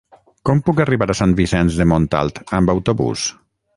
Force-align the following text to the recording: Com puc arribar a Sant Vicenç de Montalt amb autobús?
Com 0.49 0.61
puc 0.69 0.79
arribar 0.85 1.07
a 1.13 1.17
Sant 1.19 1.35
Vicenç 1.41 1.77
de 1.81 1.87
Montalt 1.91 2.41
amb 2.61 2.75
autobús? 2.77 3.29